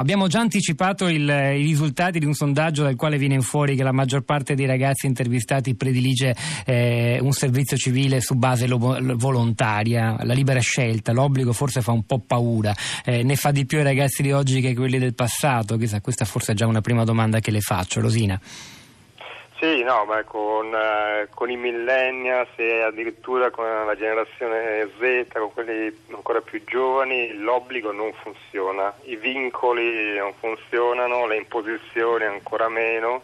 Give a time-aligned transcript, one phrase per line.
[0.00, 3.92] Abbiamo già anticipato il, i risultati di un sondaggio dal quale viene fuori che la
[3.92, 6.34] maggior parte dei ragazzi intervistati predilige
[6.64, 12.04] eh, un servizio civile su base lo, volontaria, la libera scelta, l'obbligo forse fa un
[12.04, 12.74] po' paura,
[13.04, 16.24] eh, ne fa di più i ragazzi di oggi che quelli del passato, chissà, questa
[16.24, 18.40] forse è già una prima domanda che le faccio, Rosina.
[19.60, 25.52] Sì, no, ma con, eh, con, i millennials e addirittura con la generazione Z, con
[25.52, 33.20] quelli ancora più giovani, l'obbligo non funziona, i vincoli non funzionano, le imposizioni ancora meno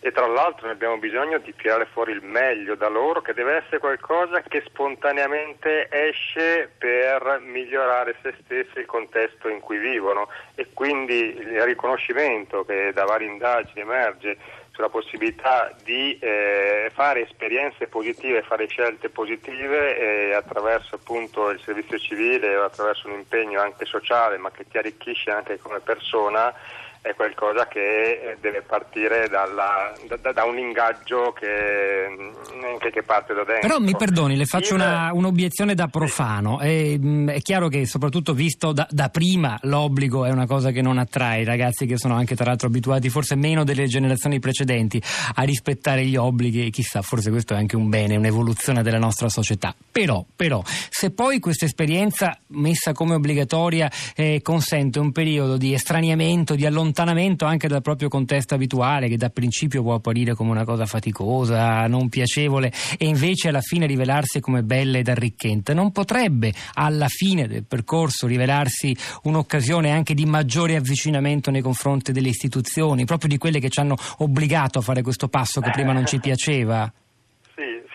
[0.00, 3.56] e tra l'altro ne abbiamo bisogno di tirare fuori il meglio da loro, che deve
[3.56, 10.28] essere qualcosa che spontaneamente esce per migliorare se stessi e il contesto in cui vivono.
[10.54, 14.36] E quindi il riconoscimento che da varie indagini emerge
[14.78, 21.98] sulla possibilità di eh, fare esperienze positive, fare scelte positive eh, attraverso appunto il servizio
[21.98, 26.54] civile o attraverso un impegno anche sociale ma che ti arricchisce anche come persona
[27.00, 33.02] è qualcosa che eh, deve partire dalla, da, da, un ingaggio che, mm, che, che,
[33.02, 33.68] parte da dentro.
[33.68, 36.58] Però mi perdoni, le faccio una, un'obiezione da profano.
[36.58, 40.82] È, mm, è, chiaro che soprattutto visto da, da, prima l'obbligo è una cosa che
[40.82, 45.00] non attrae i ragazzi che sono anche tra l'altro abituati forse meno delle generazioni precedenti
[45.34, 49.74] a rispettare gli obblighi, chissà, forse questo è anche un bene, un'evoluzione della nostra società.
[49.90, 56.54] Però, però se poi questa esperienza messa come obbligatoria eh, consente un periodo di estraniamento,
[56.54, 60.64] di allontanamento, allontanamento anche dal proprio contesto abituale, che da principio può apparire come una
[60.64, 65.74] cosa faticosa, non piacevole, e invece alla fine rivelarsi come bella ed arricchente.
[65.74, 72.28] Non potrebbe alla fine del percorso rivelarsi un'occasione anche di maggiore avvicinamento nei confronti delle
[72.28, 76.06] istituzioni, proprio di quelle che ci hanno obbligato a fare questo passo che prima non
[76.06, 76.90] ci piaceva?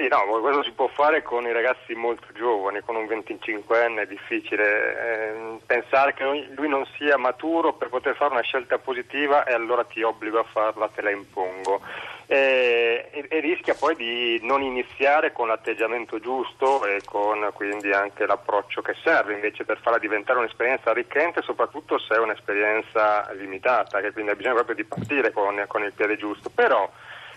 [0.04, 4.06] Sì, no, questo si può fare con i ragazzi molto giovani, con un 25enne è
[4.06, 4.66] difficile
[5.00, 9.86] eh, pensare che lui non sia maturo per poter fare una scelta positiva e allora
[9.86, 11.80] ti obbligo a farla, te la impongo.
[12.26, 18.26] E, e, e rischia poi di non iniziare con l'atteggiamento giusto e con quindi anche
[18.26, 24.12] l'approccio che serve invece per farla diventare un'esperienza arricchente, soprattutto se è un'esperienza limitata, che
[24.12, 26.50] quindi ha bisogno proprio di partire con, con il piede giusto.
[26.54, 26.92] Però,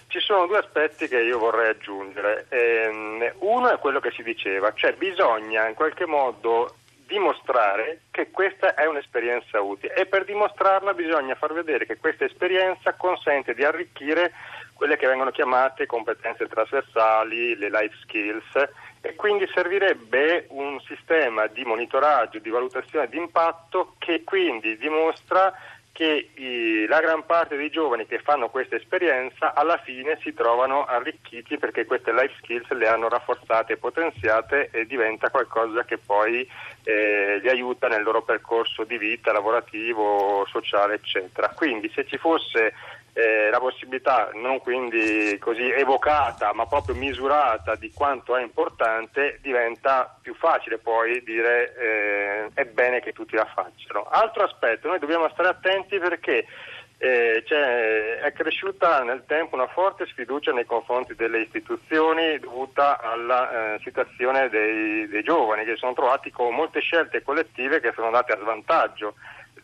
[0.08, 2.46] ci sono due aspetti che io vorrei aggiungere.
[2.48, 8.74] Eh, uno è quello che si diceva, cioè bisogna in qualche modo dimostrare che questa
[8.74, 14.32] è un'esperienza utile e per dimostrarla bisogna far vedere che questa esperienza consente di arricchire
[14.72, 18.68] quelle che vengono chiamate competenze trasversali, le life skills
[19.00, 25.54] e quindi servirebbe un sistema di monitoraggio, di valutazione di impatto che quindi dimostra
[25.96, 30.84] che i, la gran parte dei giovani che fanno questa esperienza alla fine si trovano
[30.84, 36.46] arricchiti perché queste life skills le hanno rafforzate e potenziate e diventa qualcosa che poi
[36.84, 41.48] eh, li aiuta nel loro percorso di vita lavorativo, sociale, eccetera.
[41.56, 42.74] Quindi se ci fosse
[43.16, 50.18] eh, la possibilità non quindi così evocata ma proprio misurata di quanto è importante diventa
[50.20, 54.06] più facile poi dire eh, è bene che tutti la facciano.
[54.10, 56.44] Altro aspetto, noi dobbiamo stare attenti perché
[56.98, 63.76] eh, cioè, è cresciuta nel tempo una forte sfiducia nei confronti delle istituzioni dovuta alla
[63.76, 68.32] eh, situazione dei, dei giovani che sono trovati con molte scelte collettive che sono andate
[68.32, 69.14] a svantaggio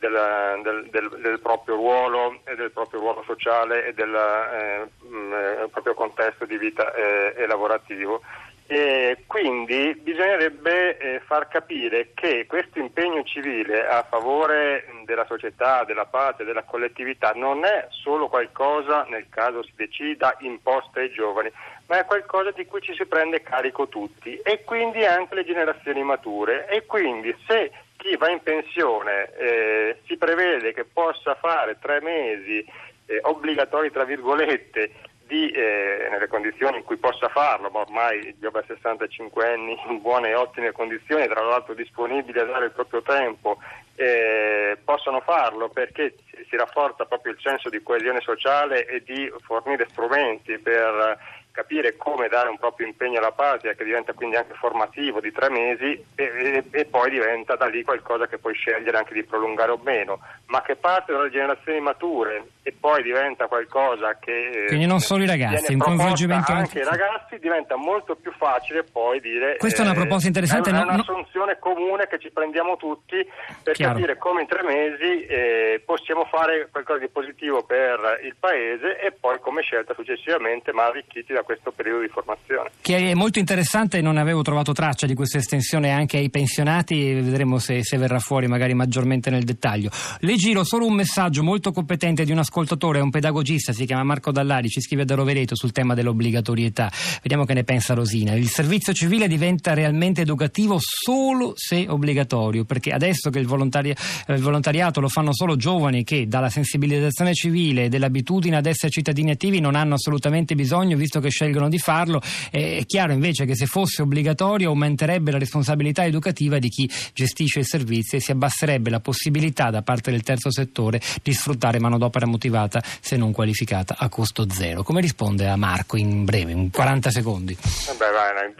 [0.03, 5.33] del, del, del, del, proprio ruolo e del proprio ruolo sociale e del eh, mh,
[5.33, 8.21] eh, proprio contesto di vita eh, e lavorativo.
[8.67, 16.07] E quindi bisognerebbe eh, far capire che questo impegno civile a favore della società, della
[16.07, 21.53] patria, della collettività non è solo qualcosa, nel caso si decida, imposta ai giovani,
[21.87, 26.03] ma è qualcosa di cui ci si prende carico tutti e quindi anche le generazioni
[26.03, 26.67] mature.
[26.69, 27.71] E quindi se
[28.03, 32.59] chi va in pensione eh, si prevede che possa fare tre mesi
[33.07, 34.91] eh, obbligatori, tra virgolette,
[35.27, 40.01] di, eh, nelle condizioni in cui possa farlo, ma ormai gli over 65 anni in
[40.01, 43.59] buone e ottime condizioni, tra l'altro disponibili a dare il proprio tempo,
[43.95, 46.17] eh, possono farlo perché
[46.49, 51.19] si rafforza proprio il senso di coesione sociale e di fornire strumenti per
[51.53, 55.51] capire come dare un proprio impegno alla patria che diventa quindi anche formativo di tre
[55.51, 59.71] mesi e, e, e, poi diventa da lì qualcosa che puoi scegliere anche di prolungare
[59.71, 64.65] o meno, ma che parte dalle generazioni mature e poi diventa qualcosa che...
[64.65, 68.85] Eh, quindi non solo i ragazzi, un coinvolgimento anche i ragazzi diventa molto più facile
[68.85, 69.57] poi dire...
[69.59, 70.71] Questa eh, è una proposta interessante.
[70.71, 73.17] È, un'assunzione comune che ci prendiamo tutti
[73.63, 73.95] per Chiaro.
[73.95, 79.13] capire come in tre mesi eh, possiamo fare qualcosa di positivo per il Paese e
[79.13, 82.71] poi come scelta successivamente ma arricchiti da a questo periodo di formazione.
[82.81, 87.59] Che è molto interessante, non avevo trovato traccia di questa estensione anche ai pensionati, vedremo
[87.59, 89.91] se, se verrà fuori magari maggiormente nel dettaglio.
[90.21, 94.33] Le giro solo un messaggio molto competente di un ascoltatore, un pedagogista, si chiama Marco
[94.33, 96.91] Dallari, ci scrive da Rovereto sul tema dell'obbligatorietà.
[97.21, 98.35] Vediamo che ne pensa Rosina.
[98.35, 103.95] Il servizio civile diventa realmente educativo solo se obbligatorio, perché adesso che il, volontari-
[104.29, 109.33] il volontariato lo fanno solo giovani che dalla sensibilizzazione civile e dell'abitudine ad essere cittadini
[109.33, 112.21] attivi non hanno assolutamente bisogno, visto che scelgono di farlo,
[112.51, 117.65] è chiaro invece che se fosse obbligatorio aumenterebbe la responsabilità educativa di chi gestisce i
[117.65, 122.81] servizi e si abbasserebbe la possibilità da parte del terzo settore di sfruttare manodopera motivata
[123.01, 124.83] se non qualificata a costo zero.
[124.83, 127.57] Come risponde a Marco in breve, in 40 secondi?
[127.57, 128.51] Vabbè, vai, vai.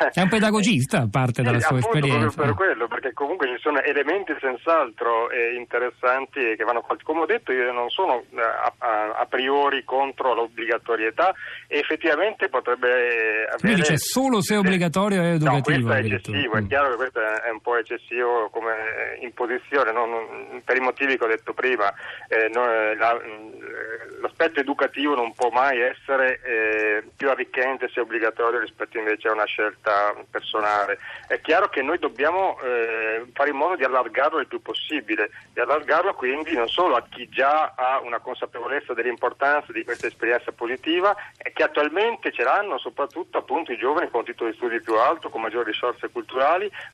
[0.12, 2.34] È un pedagogista, parte dalla sua esperienza.
[2.34, 7.04] Proprio per quello, perché comunque ci sono elementi senz'altro eh, interessanti che vanno fatti.
[7.04, 11.34] Come ho detto, io non sono eh, a, a, a, priori contro l'obbligatorietà
[11.66, 13.58] effettivamente potrebbe avere...
[13.60, 15.78] Lui dice solo se è obbligatorio è educativo.
[15.78, 16.66] No, questo è eccessivo, è mm.
[16.66, 21.28] chiaro che questo è un po' eccessivo come imposizione, non, per i motivi che ho
[21.28, 21.92] detto prima.
[22.28, 22.64] Eh, no,
[22.94, 23.20] la,
[24.20, 29.44] l'aspetto educativo non può mai essere eh, più arricchente se obbligatorio rispetto invece a una
[29.44, 29.89] scelta
[30.30, 30.98] personale.
[31.26, 35.60] È chiaro che noi dobbiamo eh, fare in modo di allargarlo il più possibile, di
[35.60, 41.14] allargarlo quindi non solo a chi già ha una consapevolezza dell'importanza di questa esperienza positiva
[41.36, 45.30] e che attualmente ce l'hanno soprattutto appunto i giovani con titolo di studi più alto,
[45.30, 46.70] con maggiori risorse culturali,